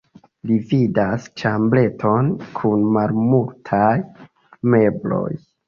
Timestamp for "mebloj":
4.77-5.25